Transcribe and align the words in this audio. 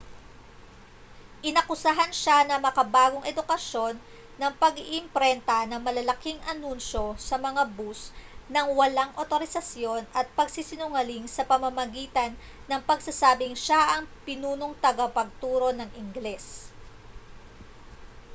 inakusahan 1.49 2.09
siya 2.19 2.37
ng 2.49 2.59
makabagong 2.67 3.21
edukasyon 3.31 3.93
ng 4.41 4.51
pag-iimprenta 4.63 5.59
ng 5.69 5.77
malalaking 5.87 6.39
anunsyo 6.53 7.05
sa 7.27 7.35
mga 7.47 7.63
bus 7.77 7.99
nang 8.53 8.67
walang 8.79 9.11
awtorisasyon 9.21 10.01
at 10.19 10.25
pagsisinungaling 10.39 11.25
sa 11.35 11.45
pamamagitan 11.51 12.31
ng 12.69 12.81
pagsasabing 12.89 13.53
siya 13.65 13.81
ang 14.01 14.09
pinunong 14.25 14.73
tagapagturo 14.83 15.69
ng 15.75 15.89
ingles 16.01 16.45